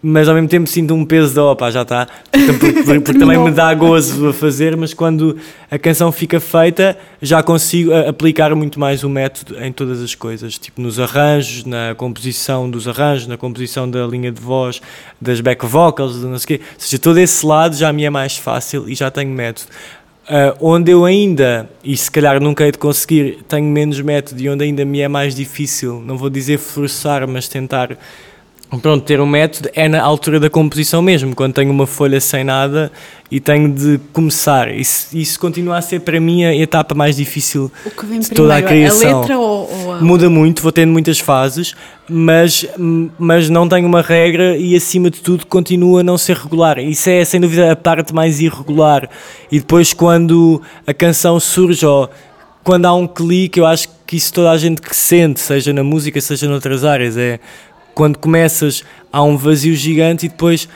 mas 0.01 0.29
ao 0.29 0.35
mesmo 0.35 0.47
tempo 0.47 0.69
sinto 0.69 0.93
um 0.93 1.03
peso 1.03 1.33
de 1.33 1.39
opa, 1.39 1.71
já 1.71 1.81
está, 1.81 2.07
porque, 2.31 2.53
porque, 2.53 2.99
porque 2.99 3.19
também 3.19 3.37
me 3.37 3.51
dá 3.51 3.73
gozo 3.73 4.29
a 4.29 4.33
fazer, 4.33 4.77
mas 4.77 4.93
quando 4.93 5.37
a 5.71 5.79
canção 5.79 6.11
fica 6.11 6.39
feita 6.39 6.97
já 7.21 7.41
consigo 7.41 7.93
aplicar 7.93 8.53
muito 8.53 8.79
mais 8.79 9.03
o 9.03 9.09
método 9.09 9.61
em 9.63 9.71
todas 9.71 10.01
as 10.01 10.13
coisas, 10.13 10.57
tipo 10.57 10.81
nos 10.81 10.99
arranjos, 10.99 11.65
na 11.65 11.95
composição 11.95 12.69
dos 12.69 12.87
arranjos, 12.87 13.27
na 13.27 13.37
composição 13.37 13.89
da 13.89 14.05
linha 14.05 14.31
de 14.31 14.39
voz, 14.39 14.81
das 15.19 15.41
back 15.41 15.65
vocals, 15.65 16.23
não 16.23 16.37
sei 16.37 16.57
o 16.57 16.59
quê, 16.59 16.65
ou 16.65 16.79
seja, 16.79 16.99
todo 16.99 17.17
esse 17.17 17.45
lado 17.45 17.75
já 17.75 17.91
me 17.91 18.05
é 18.05 18.09
mais 18.09 18.37
fácil 18.37 18.87
e 18.87 18.93
já 18.93 19.09
tenho 19.09 19.31
método. 19.31 19.69
Uh, 20.29 20.51
onde 20.59 20.91
eu 20.91 21.05
ainda, 21.05 21.69
e 21.81 21.95
se 21.95 22.11
calhar 22.11 22.41
nunca 22.41 22.65
hei 22.65 22.71
de 22.71 22.77
conseguir, 22.77 23.39
tenho 23.47 23.65
menos 23.65 24.01
método 24.01 24.41
e 24.41 24.49
onde 24.49 24.65
ainda 24.65 24.83
me 24.83 24.99
é 24.99 25.07
mais 25.07 25.33
difícil, 25.33 26.03
não 26.05 26.17
vou 26.17 26.29
dizer 26.29 26.57
forçar, 26.57 27.25
mas 27.25 27.47
tentar 27.47 27.97
Pronto, 28.81 29.05
ter 29.05 29.21
um 29.21 29.25
método 29.25 29.69
é 29.73 29.87
na 29.87 30.01
altura 30.01 30.41
da 30.41 30.49
composição 30.49 31.01
mesmo, 31.01 31.33
quando 31.33 31.53
tenho 31.53 31.71
uma 31.71 31.87
folha 31.87 32.19
sem 32.19 32.43
nada 32.43 32.91
e 33.31 33.39
tenho 33.39 33.71
de 33.71 33.97
começar. 34.11 34.69
Isso, 34.69 35.17
isso 35.17 35.39
continua 35.39 35.77
a 35.77 35.81
ser 35.81 36.01
para 36.01 36.19
mim 36.19 36.43
a 36.43 36.53
etapa 36.53 36.93
mais 36.93 37.15
difícil 37.15 37.71
de 38.19 38.29
toda 38.31 38.57
a 38.57 38.61
criação. 38.61 39.19
A 39.19 39.21
letra 39.21 39.39
ou, 39.39 39.71
ou 39.71 39.93
a... 39.93 40.01
Muda 40.01 40.29
muito, 40.29 40.61
vou 40.61 40.73
tendo 40.73 40.91
muitas 40.91 41.17
fases, 41.17 41.75
mas, 42.09 42.65
mas 43.17 43.49
não 43.49 43.69
tenho 43.69 43.87
uma 43.87 44.01
regra 44.01 44.57
e 44.57 44.75
acima 44.75 45.09
de 45.09 45.21
tudo 45.21 45.45
continua 45.45 46.01
a 46.01 46.03
não 46.03 46.17
ser 46.17 46.35
regular. 46.35 46.77
Isso 46.77 47.09
é 47.09 47.23
sem 47.23 47.39
dúvida 47.39 47.71
a 47.71 47.75
parte 47.75 48.13
mais 48.13 48.41
irregular. 48.41 49.09
E 49.49 49.59
depois 49.59 49.93
quando 49.93 50.61
a 50.85 50.93
canção 50.93 51.39
surge 51.39 51.85
ou 51.85 52.09
quando 52.65 52.85
há 52.85 52.93
um 52.93 53.07
clique, 53.07 53.61
eu 53.61 53.65
acho 53.65 53.87
que 54.05 54.17
isso 54.17 54.33
toda 54.33 54.51
a 54.51 54.57
gente 54.57 54.81
que 54.81 54.93
sente, 54.93 55.39
seja 55.39 55.71
na 55.71 55.85
música, 55.85 56.19
seja 56.19 56.49
noutras 56.49 56.83
áreas, 56.83 57.15
é 57.15 57.39
quando 57.97 58.19
começas 58.19 58.83
há 59.11 59.23
um 59.23 59.35
vazio 59.35 59.73
gigante 59.73 60.27
e 60.27 60.29
depois 60.29 60.69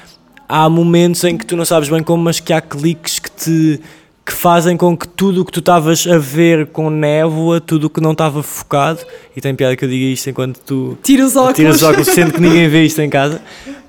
há 0.50 0.68
momentos 0.68 1.24
em 1.24 1.38
que 1.38 1.46
tu 1.46 1.56
não 1.56 1.64
sabes 1.64 1.88
bem 1.88 2.02
como, 2.02 2.24
mas 2.24 2.40
que 2.40 2.52
há 2.52 2.60
cliques 2.60 3.20
que 3.20 3.30
te 3.30 3.80
que 4.26 4.34
fazem 4.34 4.76
com 4.76 4.98
que 4.98 5.08
tudo 5.08 5.42
o 5.42 5.46
que 5.46 5.52
tu 5.52 5.60
estavas 5.60 6.08
a 6.08 6.18
ver 6.18 6.68
com 6.68 6.90
névoa, 6.90 7.62
tudo 7.62 7.86
o 7.86 7.90
que 7.92 8.02
não 8.02 8.14
estava 8.14 8.42
focado, 8.42 9.02
e 9.36 9.42
tem 9.42 9.54
piada 9.54 9.76
que 9.76 9.86
eu 9.86 9.90
diga 9.90 10.06
isto 10.06 10.32
enquanto 10.32 10.60
tu 10.62 10.98
tiras 11.04 11.32
os 11.32 11.36
óculos, 11.36 11.56
tiras 11.56 11.76
os 11.76 11.84
óculos 11.84 12.08
sendo 12.10 12.34
que 12.34 12.42
ninguém 12.42 12.68
vê 12.68 12.86
isto 12.86 13.00
em 13.02 13.10
casa, 13.10 13.40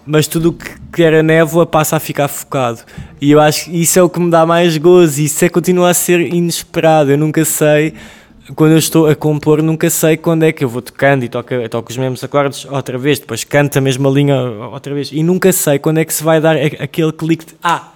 mas 0.04 0.26
tudo 0.26 0.50
o 0.50 0.52
que 0.52 1.02
era 1.02 1.22
névoa 1.22 1.64
passa 1.64 1.96
a 1.96 2.00
ficar 2.00 2.28
focado. 2.28 2.80
E 3.18 3.30
eu 3.30 3.40
acho 3.40 3.64
que 3.64 3.80
isso 3.80 3.98
é 3.98 4.02
o 4.02 4.10
que 4.10 4.20
me 4.20 4.30
dá 4.30 4.44
mais 4.44 4.76
gozo, 4.76 5.22
e 5.22 5.24
isso 5.24 5.42
é 5.42 5.48
continua 5.48 5.88
a 5.88 5.94
ser 5.94 6.20
inesperado. 6.20 7.10
Eu 7.10 7.18
nunca 7.18 7.46
sei 7.46 7.94
quando 8.56 8.72
eu 8.72 8.78
estou 8.78 9.06
a 9.06 9.14
compor, 9.14 9.62
nunca 9.62 9.88
sei 9.88 10.16
quando 10.16 10.42
é 10.42 10.52
que 10.52 10.64
eu 10.64 10.68
vou 10.68 10.82
tocando 10.82 11.24
e 11.24 11.28
toco, 11.28 11.50
toco 11.70 11.90
os 11.90 11.96
mesmos 11.96 12.24
acordes 12.24 12.64
outra 12.64 12.98
vez, 12.98 13.18
depois 13.18 13.44
canto 13.44 13.78
a 13.78 13.80
mesma 13.80 14.10
linha 14.10 14.36
outra 14.72 14.92
vez. 14.94 15.10
E 15.12 15.22
nunca 15.22 15.52
sei 15.52 15.78
quando 15.78 15.98
é 15.98 16.04
que 16.04 16.12
se 16.12 16.24
vai 16.24 16.40
dar 16.40 16.56
aquele 16.56 17.12
clique 17.12 17.46
de 17.46 17.54
ah, 17.62 17.91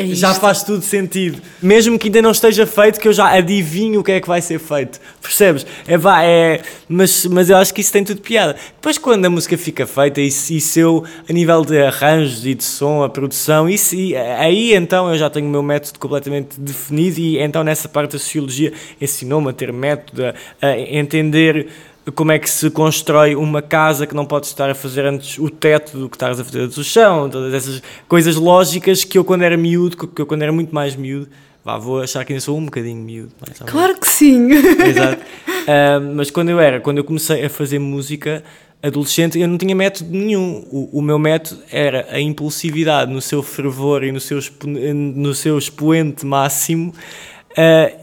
é 0.00 0.14
já 0.14 0.34
faz 0.34 0.62
tudo 0.62 0.82
sentido. 0.82 1.40
Mesmo 1.62 1.98
que 1.98 2.08
ainda 2.08 2.22
não 2.22 2.30
esteja 2.30 2.66
feito, 2.66 3.00
que 3.00 3.08
eu 3.08 3.12
já 3.12 3.30
adivinho 3.30 4.00
o 4.00 4.04
que 4.04 4.12
é 4.12 4.20
que 4.20 4.28
vai 4.28 4.40
ser 4.40 4.58
feito. 4.58 5.00
Percebes? 5.20 5.66
É 5.86 5.96
vá, 5.96 6.22
é. 6.24 6.60
Mas, 6.88 7.26
mas 7.26 7.50
eu 7.50 7.56
acho 7.56 7.72
que 7.72 7.80
isso 7.80 7.92
tem 7.92 8.04
tudo 8.04 8.20
piada. 8.20 8.56
Depois, 8.74 8.98
quando 8.98 9.24
a 9.24 9.30
música 9.30 9.56
fica 9.56 9.86
feita, 9.86 10.20
e 10.20 10.30
se 10.30 10.80
eu, 10.80 11.04
a 11.28 11.32
nível 11.32 11.64
de 11.64 11.80
arranjos 11.80 12.44
e 12.46 12.54
de 12.54 12.64
som, 12.64 13.02
a 13.02 13.08
produção, 13.08 13.68
isso, 13.68 13.94
e 13.94 14.16
aí 14.16 14.74
então 14.74 15.10
eu 15.10 15.18
já 15.18 15.30
tenho 15.30 15.46
o 15.46 15.50
meu 15.50 15.62
método 15.62 15.98
completamente 15.98 16.58
definido, 16.58 17.20
e 17.20 17.38
então 17.38 17.62
nessa 17.62 17.88
parte 17.88 18.12
da 18.12 18.18
sociologia 18.18 18.72
ensinou-me 19.00 19.50
a 19.50 19.52
ter 19.52 19.72
método, 19.72 20.24
a, 20.26 20.66
a 20.66 20.78
entender 20.78 21.68
como 22.14 22.32
é 22.32 22.38
que 22.38 22.48
se 22.48 22.70
constrói 22.70 23.34
uma 23.34 23.60
casa 23.60 24.06
que 24.06 24.14
não 24.14 24.24
pode 24.24 24.46
estar 24.46 24.70
a 24.70 24.74
fazer 24.74 25.04
antes 25.04 25.38
o 25.38 25.50
teto 25.50 25.98
do 25.98 26.08
que 26.08 26.16
estás 26.16 26.40
a 26.40 26.44
fazer 26.44 26.60
antes 26.60 26.76
o 26.76 26.84
chão, 26.84 27.28
todas 27.28 27.52
essas 27.52 27.82
coisas 28.08 28.36
lógicas 28.36 29.04
que 29.04 29.18
eu 29.18 29.24
quando 29.24 29.42
era 29.42 29.56
miúdo, 29.56 29.96
que 30.08 30.22
eu 30.22 30.26
quando 30.26 30.42
era 30.42 30.52
muito 30.52 30.74
mais 30.74 30.96
miúdo, 30.96 31.28
vá, 31.64 31.76
vou 31.76 32.00
achar 32.00 32.24
que 32.24 32.32
ainda 32.32 32.40
sou 32.40 32.56
um 32.56 32.64
bocadinho 32.64 32.96
miúdo. 32.96 33.32
claro 33.66 33.98
que 33.98 34.08
sim! 34.08 34.50
Exato. 34.86 35.22
Uh, 35.22 36.14
mas 36.14 36.30
quando 36.30 36.48
eu 36.48 36.58
era, 36.58 36.80
quando 36.80 36.98
eu 36.98 37.04
comecei 37.04 37.44
a 37.44 37.50
fazer 37.50 37.78
música 37.78 38.42
adolescente, 38.82 39.38
eu 39.38 39.46
não 39.46 39.58
tinha 39.58 39.74
método 39.74 40.10
nenhum. 40.10 40.64
O, 40.70 40.98
o 40.98 41.02
meu 41.02 41.18
método 41.18 41.60
era 41.70 42.06
a 42.10 42.18
impulsividade 42.18 43.12
no 43.12 43.20
seu 43.20 43.42
fervor 43.42 44.02
e 44.02 44.10
no 44.10 44.20
seu, 44.20 44.40
no 44.64 45.34
seu 45.34 45.58
expoente 45.58 46.24
máximo 46.24 46.94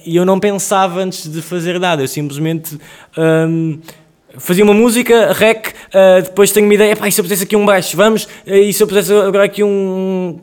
e 0.06 0.16
eu 0.16 0.26
não 0.26 0.40
pensava 0.40 1.00
antes 1.02 1.28
de 1.32 1.42
fazer 1.42 1.80
nada, 1.80 2.04
eu 2.04 2.08
simplesmente 2.08 2.78
um, 3.18 3.80
fazia 4.38 4.64
uma 4.64 4.74
música, 4.74 5.34
rec, 5.34 5.70
uh, 5.70 6.22
depois 6.22 6.52
tenho 6.52 6.66
uma 6.66 6.74
ideia, 6.74 6.98
e 7.08 7.12
se 7.12 7.20
eu 7.20 7.24
pusesse 7.24 7.44
aqui 7.44 7.56
um 7.56 7.66
baixo, 7.66 7.96
vamos, 7.98 8.24
uh, 8.24 8.54
e 8.54 8.72
se 8.72 8.82
eu 8.82 8.88
pusesse 8.88 9.14
agora 9.14 9.46
aqui 9.46 9.64
um, 9.64 10.40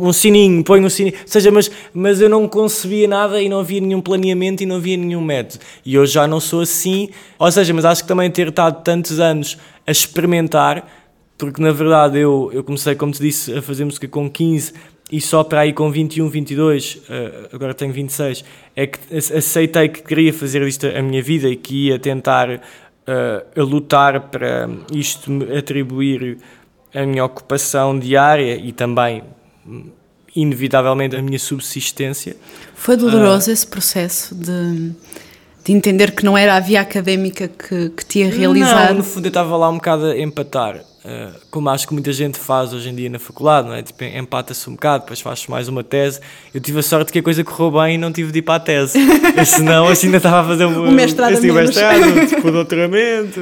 um 0.00 0.12
sininho, 0.12 0.62
ponho 0.62 0.84
um 0.84 0.90
sininho, 0.90 1.14
ou 1.20 1.28
seja, 1.28 1.50
mas, 1.50 1.70
mas 1.92 2.20
eu 2.20 2.28
não 2.28 2.46
concebia 2.48 3.08
nada 3.08 3.40
e 3.40 3.48
não 3.48 3.60
havia 3.60 3.80
nenhum 3.80 4.00
planeamento 4.00 4.62
e 4.62 4.66
não 4.66 4.76
havia 4.76 4.96
nenhum 4.96 5.20
método. 5.20 5.64
E 5.84 5.94
eu 5.94 6.06
já 6.06 6.26
não 6.26 6.40
sou 6.40 6.60
assim, 6.60 7.08
ou 7.38 7.50
seja, 7.50 7.72
mas 7.72 7.84
acho 7.84 8.02
que 8.02 8.08
também 8.08 8.30
ter 8.30 8.48
estado 8.48 8.82
tantos 8.82 9.18
anos 9.18 9.58
a 9.86 9.90
experimentar, 9.90 10.86
porque 11.38 11.60
na 11.60 11.72
verdade 11.72 12.18
eu, 12.18 12.50
eu 12.52 12.62
comecei, 12.62 12.94
como 12.94 13.12
te 13.12 13.20
disse, 13.20 13.52
a 13.56 13.62
fazer 13.62 13.84
música 13.84 14.06
com 14.06 14.30
15 14.30 14.72
e 15.12 15.20
só 15.20 15.44
para 15.44 15.60
aí 15.60 15.72
com 15.72 15.90
21, 15.90 16.28
22, 16.28 16.94
uh, 16.94 17.48
agora 17.52 17.74
tenho 17.74 17.92
26, 17.92 18.44
é 18.74 18.86
que 18.86 18.98
aceitei 19.14 19.88
que 19.88 20.02
queria 20.02 20.32
fazer 20.32 20.62
isto 20.62 20.86
a 20.86 21.02
minha 21.02 21.22
vida 21.22 21.48
e 21.48 21.56
que 21.56 21.88
ia 21.88 21.98
tentar 21.98 22.48
uh, 22.50 23.62
lutar 23.62 24.28
para 24.28 24.68
isto 24.92 25.30
me 25.30 25.56
atribuir 25.56 26.38
a 26.94 27.04
minha 27.04 27.24
ocupação 27.24 27.98
diária 27.98 28.56
e 28.56 28.72
também, 28.72 29.22
inevitavelmente, 30.34 31.16
a 31.16 31.22
minha 31.22 31.38
subsistência. 31.38 32.36
Foi 32.74 32.96
doloroso 32.96 33.50
uh, 33.50 33.52
esse 33.52 33.66
processo 33.66 34.34
de, 34.34 34.92
de 35.64 35.72
entender 35.72 36.12
que 36.12 36.24
não 36.24 36.38
era 36.38 36.56
a 36.56 36.60
via 36.60 36.80
académica 36.80 37.48
que, 37.48 37.90
que 37.90 38.06
te 38.06 38.20
ia 38.20 38.30
realizar? 38.30 38.88
Não, 38.88 38.98
no 38.98 39.04
fundo 39.04 39.26
eu 39.26 39.28
estava 39.28 39.54
lá 39.56 39.68
um 39.68 39.74
bocado 39.74 40.06
a 40.06 40.18
empatar 40.18 40.82
Uh, 41.04 41.38
como 41.50 41.68
acho 41.68 41.86
que 41.86 41.92
muita 41.92 42.10
gente 42.14 42.38
faz 42.38 42.72
hoje 42.72 42.88
em 42.88 42.94
dia 42.94 43.10
na 43.10 43.18
faculdade, 43.18 43.68
não 43.68 43.74
é? 43.74 43.82
Tipo, 43.82 44.04
empata-se 44.04 44.70
um 44.70 44.72
bocado, 44.72 45.02
depois 45.02 45.20
faz 45.20 45.46
mais 45.46 45.68
uma 45.68 45.84
tese. 45.84 46.18
Eu 46.54 46.62
tive 46.62 46.78
a 46.78 46.82
sorte 46.82 47.12
que 47.12 47.18
a 47.18 47.22
coisa 47.22 47.44
correu 47.44 47.82
bem 47.82 47.96
e 47.96 47.98
não 47.98 48.10
tive 48.10 48.32
de 48.32 48.38
ir 48.38 48.42
para 48.42 48.54
a 48.54 48.60
tese. 48.60 48.98
Senão, 49.44 49.86
assim 49.86 50.06
ainda 50.06 50.16
estava 50.16 50.40
a 50.40 50.44
fazer 50.44 50.64
um, 50.64 50.88
o 50.88 50.90
mestrado, 50.90 51.34
assim, 51.34 51.52
mestrado 51.52 52.02
tipo, 52.26 52.50
doutoramento. 52.50 53.38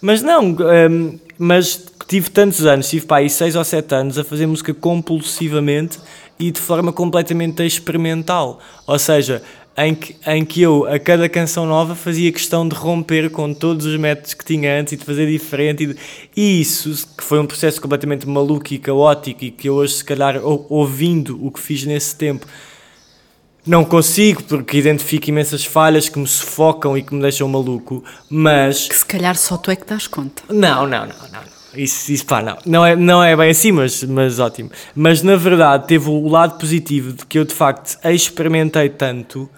Mas 0.00 0.22
não, 0.22 0.44
um, 0.44 0.56
ehm, 0.68 1.20
mas 1.38 1.84
tive 2.08 2.30
tantos 2.30 2.66
anos, 2.66 2.88
tive 2.88 3.06
para 3.06 3.18
aí 3.18 3.30
seis 3.30 3.54
ou 3.54 3.62
sete 3.62 3.94
anos 3.94 4.18
a 4.18 4.24
fazer 4.24 4.46
música 4.46 4.74
compulsivamente 4.74 6.00
e 6.36 6.50
de 6.50 6.60
forma 6.60 6.92
completamente 6.92 7.64
experimental. 7.64 8.58
Ou 8.88 8.98
seja, 8.98 9.40
em 9.76 9.94
que, 9.94 10.16
em 10.26 10.44
que 10.44 10.62
eu, 10.62 10.86
a 10.86 10.98
cada 10.98 11.28
canção 11.28 11.66
nova, 11.66 11.94
fazia 11.94 12.32
questão 12.32 12.66
de 12.66 12.74
romper 12.74 13.30
com 13.30 13.52
todos 13.52 13.84
os 13.84 13.96
métodos 13.98 14.32
que 14.32 14.44
tinha 14.44 14.80
antes 14.80 14.94
e 14.94 14.96
de 14.96 15.04
fazer 15.04 15.30
diferente. 15.30 15.82
E, 15.82 15.86
de, 15.88 15.96
e 16.34 16.60
isso, 16.60 17.06
que 17.16 17.22
foi 17.22 17.38
um 17.38 17.46
processo 17.46 17.80
completamente 17.80 18.26
maluco 18.26 18.72
e 18.72 18.78
caótico, 18.78 19.44
e 19.44 19.50
que 19.50 19.68
eu 19.68 19.74
hoje, 19.74 19.94
se 19.94 20.04
calhar, 20.04 20.40
ouvindo 20.42 21.38
o 21.44 21.50
que 21.50 21.60
fiz 21.60 21.84
nesse 21.84 22.16
tempo, 22.16 22.46
não 23.66 23.84
consigo, 23.84 24.42
porque 24.44 24.78
identifico 24.78 25.28
imensas 25.28 25.64
falhas 25.64 26.08
que 26.08 26.18
me 26.18 26.26
sufocam 26.26 26.96
e 26.96 27.02
que 27.02 27.14
me 27.14 27.20
deixam 27.20 27.48
maluco, 27.48 28.02
mas. 28.30 28.88
Que 28.88 28.96
se 28.96 29.04
calhar 29.04 29.36
só 29.36 29.58
tu 29.58 29.70
é 29.70 29.76
que 29.76 29.84
das 29.84 30.06
conta. 30.06 30.42
Não, 30.48 30.86
não, 30.86 31.06
não, 31.06 31.28
não. 31.32 31.56
Isso, 31.74 32.10
isso 32.10 32.24
pá, 32.24 32.40
não. 32.40 32.56
Não 32.64 32.86
é, 32.86 32.96
não 32.96 33.22
é 33.22 33.36
bem 33.36 33.50
assim, 33.50 33.72
mas, 33.72 34.02
mas 34.04 34.38
ótimo. 34.38 34.70
Mas 34.94 35.20
na 35.20 35.36
verdade 35.36 35.86
teve 35.86 36.08
o 36.08 36.26
lado 36.26 36.58
positivo 36.58 37.12
de 37.12 37.26
que 37.26 37.38
eu 37.38 37.44
de 37.44 37.52
facto 37.52 37.98
experimentei 38.04 38.88
tanto 38.88 39.50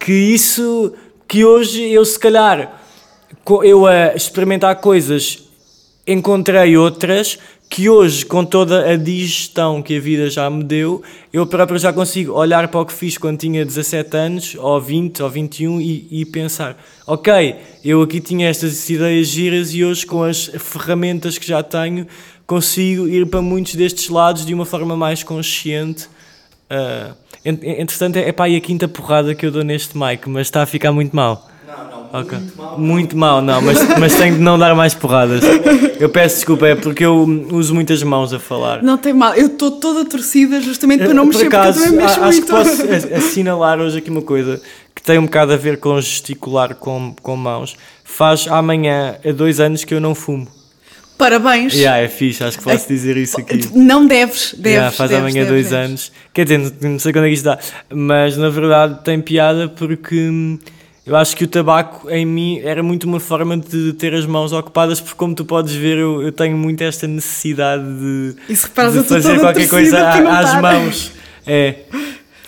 que 0.00 0.12
isso, 0.12 0.94
que 1.28 1.44
hoje 1.44 1.92
eu 1.92 2.04
se 2.06 2.18
calhar, 2.18 2.82
eu 3.62 3.86
a 3.86 4.16
experimentar 4.16 4.74
coisas, 4.76 5.44
encontrei 6.06 6.76
outras 6.76 7.38
que 7.68 7.88
hoje, 7.88 8.26
com 8.26 8.44
toda 8.44 8.90
a 8.90 8.96
digestão 8.96 9.80
que 9.80 9.96
a 9.96 10.00
vida 10.00 10.28
já 10.28 10.50
me 10.50 10.64
deu, 10.64 11.02
eu 11.32 11.46
próprio 11.46 11.78
já 11.78 11.92
consigo 11.92 12.32
olhar 12.32 12.66
para 12.66 12.80
o 12.80 12.84
que 12.84 12.92
fiz 12.92 13.16
quando 13.16 13.38
tinha 13.38 13.64
17 13.64 14.16
anos, 14.16 14.56
ou 14.58 14.80
20, 14.80 15.22
ou 15.22 15.30
21, 15.30 15.80
e, 15.80 16.08
e 16.10 16.24
pensar: 16.24 16.76
ok, 17.06 17.54
eu 17.84 18.02
aqui 18.02 18.20
tinha 18.20 18.48
estas 18.48 18.90
ideias 18.90 19.28
giras 19.28 19.72
e 19.72 19.84
hoje, 19.84 20.04
com 20.04 20.24
as 20.24 20.46
ferramentas 20.46 21.38
que 21.38 21.46
já 21.46 21.62
tenho, 21.62 22.08
consigo 22.44 23.06
ir 23.06 23.26
para 23.26 23.40
muitos 23.40 23.76
destes 23.76 24.08
lados 24.08 24.44
de 24.44 24.52
uma 24.52 24.64
forma 24.64 24.96
mais 24.96 25.22
consciente. 25.22 26.08
Uh, 26.70 27.14
Entretanto, 27.44 28.16
é 28.16 28.32
pá, 28.32 28.48
e 28.48 28.56
a 28.56 28.60
quinta 28.60 28.86
porrada 28.86 29.34
que 29.34 29.46
eu 29.46 29.50
dou 29.50 29.64
neste 29.64 29.96
mic, 29.96 30.28
mas 30.28 30.46
está 30.46 30.62
a 30.62 30.66
ficar 30.66 30.92
muito 30.92 31.16
mal. 31.16 31.48
Não, 31.66 32.12
não, 32.12 32.20
okay. 32.20 32.38
muito 32.38 32.56
mal. 32.56 32.78
Muito 32.78 33.16
mal, 33.16 33.42
não, 33.42 33.62
mas, 33.62 33.98
mas 33.98 34.14
tenho 34.14 34.34
de 34.34 34.40
não 34.40 34.58
dar 34.58 34.74
mais 34.74 34.92
porradas. 34.92 35.42
Eu 35.98 36.10
peço 36.10 36.36
desculpa, 36.36 36.66
é 36.66 36.74
porque 36.74 37.04
eu 37.04 37.24
uso 37.50 37.74
muitas 37.74 38.02
mãos 38.02 38.34
a 38.34 38.38
falar. 38.38 38.82
Não 38.82 38.98
tem 38.98 39.14
mal, 39.14 39.34
eu 39.34 39.46
estou 39.46 39.70
toda 39.70 40.04
torcida 40.04 40.60
justamente 40.60 41.04
para 41.04 41.14
não 41.14 41.24
mexer, 41.24 41.48
Por 41.48 41.56
acaso, 41.56 41.78
porque 41.80 41.94
eu 41.94 41.98
também 41.98 42.06
mexo 42.06 42.20
acho 42.20 42.40
muito. 42.40 42.46
que 42.46 42.50
posso 42.52 43.14
assinalar 43.14 43.80
hoje 43.80 43.98
aqui 43.98 44.10
uma 44.10 44.22
coisa 44.22 44.60
que 44.94 45.02
tem 45.02 45.18
um 45.18 45.24
bocado 45.24 45.54
a 45.54 45.56
ver 45.56 45.78
com 45.78 45.98
gesticular 45.98 46.74
com, 46.74 47.14
com 47.22 47.36
mãos. 47.36 47.74
Faz 48.04 48.46
amanhã, 48.48 49.16
há 49.24 49.32
dois 49.32 49.60
anos 49.60 49.82
que 49.82 49.94
eu 49.94 50.00
não 50.00 50.14
fumo. 50.14 50.46
Parabéns. 51.20 51.74
Yeah, 51.74 51.98
é 52.02 52.08
fixe, 52.08 52.42
acho 52.42 52.56
que 52.56 52.64
posso 52.64 52.88
dizer 52.88 53.14
isso 53.18 53.38
aqui. 53.38 53.60
Não 53.74 54.06
deves, 54.06 54.54
deves. 54.54 54.72
Yeah, 54.72 54.90
faz 54.90 55.10
deves, 55.10 55.22
amanhã 55.22 55.44
deves, 55.44 55.48
dois 55.50 55.68
deves. 55.68 55.86
anos. 55.86 56.12
Quer 56.32 56.44
dizer, 56.44 56.72
não 56.80 56.98
sei 56.98 57.12
quando 57.12 57.26
é 57.26 57.28
que 57.28 57.34
isto 57.34 57.44
dá, 57.44 57.58
mas 57.90 58.38
na 58.38 58.48
verdade 58.48 59.04
tem 59.04 59.20
piada 59.20 59.68
porque 59.68 60.16
hum, 60.16 60.58
eu 61.04 61.14
acho 61.14 61.36
que 61.36 61.44
o 61.44 61.46
tabaco 61.46 62.08
em 62.08 62.24
mim 62.24 62.60
era 62.64 62.82
muito 62.82 63.04
uma 63.04 63.20
forma 63.20 63.54
de 63.58 63.92
ter 63.92 64.14
as 64.14 64.24
mãos 64.24 64.50
ocupadas, 64.54 64.98
porque 64.98 65.16
como 65.18 65.34
tu 65.34 65.44
podes 65.44 65.74
ver, 65.74 65.98
eu, 65.98 66.22
eu 66.22 66.32
tenho 66.32 66.56
muito 66.56 66.82
esta 66.82 67.06
necessidade 67.06 67.84
de, 67.84 68.36
de 68.48 68.56
fazer 69.04 69.38
qualquer 69.40 69.68
coisa 69.68 70.08
às 70.08 70.58
mãos. 70.58 71.12
É. 71.46 71.74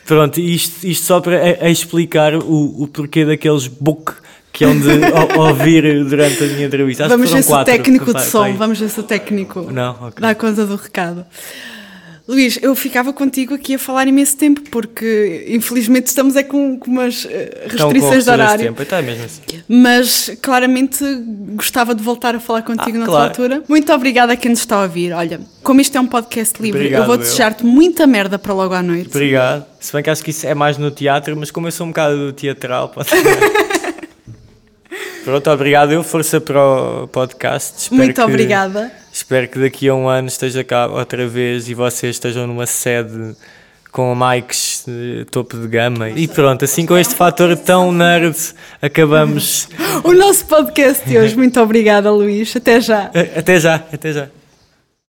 Pronto, 0.07 0.41
isto, 0.41 0.87
isto 0.87 1.05
só 1.05 1.21
para 1.21 1.37
a, 1.37 1.67
a 1.67 1.71
explicar 1.71 2.35
o, 2.37 2.83
o 2.83 2.89
porquê 2.89 3.25
daqueles 3.25 3.67
book 3.67 4.15
que 4.53 4.65
é 4.65 4.69
onde 4.69 4.89
ouvir 5.39 6.05
durante 6.05 6.45
a 6.45 6.47
minha 6.47 6.67
entrevista. 6.67 7.05
Acho 7.05 7.17
vamos 7.17 7.31
ver 7.31 7.43
se 7.43 7.53
o 7.53 7.65
técnico 7.65 8.15
de 8.15 8.25
som, 8.25 8.55
vamos 8.55 8.79
ver 8.79 8.89
se 8.89 9.01
o 9.01 9.03
técnico 9.03 9.63
Não, 9.73 9.93
okay. 9.93 10.21
dá 10.21 10.35
conta 10.35 10.67
do 10.67 10.77
recado. 10.77 11.25
Luís, 12.27 12.59
eu 12.63 12.75
ficava 12.77 13.13
contigo 13.13 13.53
aqui 13.55 13.75
a 13.75 13.79
falar 13.79 14.07
imenso 14.07 14.37
tempo, 14.37 14.63
porque 14.71 15.45
infelizmente 15.49 16.07
estamos 16.07 16.37
é 16.37 16.45
com, 16.45 16.79
com 16.79 16.91
umas 16.91 17.27
eh, 17.29 17.67
restrições 17.69 18.25
de 18.25 18.31
horário. 18.31 18.65
Tempo, 18.67 18.83
então 18.83 18.99
é 18.99 19.03
mesmo 19.03 19.25
assim. 19.25 19.43
Mas 19.69 20.31
claramente 20.41 21.05
gostava 21.57 21.95
de 21.95 22.03
voltar 22.03 22.37
a 22.37 22.41
falar 22.41 22.63
contigo 22.63 22.97
ah, 22.97 23.01
noutra 23.01 23.07
claro. 23.07 23.29
altura. 23.29 23.63
Muito 23.69 23.93
obrigada 23.93 24.33
a 24.35 24.37
quem 24.37 24.51
nos 24.51 24.61
está 24.61 24.77
a 24.77 24.83
ouvir. 24.83 25.13
Olha, 25.13 25.41
como 25.65 25.81
isto 25.81 25.99
é 25.99 26.01
um 26.01 26.07
podcast 26.07 26.63
livre, 26.63 26.81
Obrigado, 26.81 27.03
eu 27.03 27.07
vou 27.07 27.17
desejar-te 27.17 27.67
muita 27.67 28.07
merda 28.07 28.39
para 28.39 28.55
logo 28.55 28.73
à 28.73 28.83
noite. 28.83 29.09
Obrigado. 29.09 29.67
Se 29.81 29.93
bem 29.93 30.03
que 30.03 30.11
acho 30.11 30.23
que 30.23 30.31
isso 30.31 30.47
é 30.47 30.55
mais 30.55 30.79
no 30.79 30.93
teatro, 30.93 31.37
mas 31.37 31.51
como 31.51 31.67
eu 31.67 31.73
sou 31.73 31.87
um 31.87 31.91
bocado 31.91 32.33
teatral, 32.35 32.89
pode 32.89 33.11
Pronto, 35.25 35.51
obrigado. 35.51 35.93
Eu 35.93 36.03
força 36.03 36.41
para 36.41 36.61
o 36.61 37.09
podcast. 37.09 37.75
Espero 37.79 37.97
Muito 37.97 38.15
que, 38.15 38.23
obrigada. 38.23 38.93
Espero 39.13 39.49
que 39.49 39.59
daqui 39.59 39.89
a 39.89 39.95
um 39.95 40.09
ano 40.09 40.29
esteja 40.29 40.65
cá 40.65 40.87
outra 40.87 41.27
vez 41.29 41.69
e 41.69 41.75
vocês 41.75 42.17
estejam 42.17 42.47
numa 42.47 42.67
sede 42.67 43.37
com 43.93 44.15
mics 44.15 44.85
de 44.87 45.25
topo 45.31 45.57
de 45.57 45.69
gama. 45.69 46.11
E 46.11 46.27
pronto, 46.27 46.65
assim 46.65 46.87
com 46.87 46.97
este 46.97 47.15
fator 47.15 47.57
tão 47.57 47.93
nerd, 47.93 48.35
acabamos 48.81 49.69
o 50.03 50.13
nosso 50.13 50.47
podcast 50.47 51.07
de 51.09 51.19
hoje. 51.19 51.37
Muito 51.37 51.61
obrigada, 51.61 52.11
Luís. 52.11 52.57
Até 52.57 52.81
já. 52.81 53.11
Até 53.37 53.61
já, 53.61 53.75
até 53.93 54.13
já. 54.13 54.42